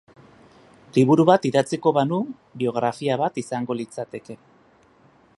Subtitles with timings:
[0.95, 2.17] Liburu bat idatziko banu
[2.63, 4.39] biografia bat izango litzateke.